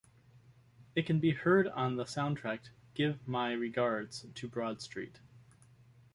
It 0.95 1.05
can 1.05 1.19
be 1.19 1.29
heard 1.29 1.67
on 1.67 1.95
the 1.95 2.05
soundtrack 2.05 2.69
"Give 2.95 3.19
My 3.27 3.51
Regards 3.51 4.25
to 4.33 4.47
Broad 4.47 4.81
Street". 4.81 5.19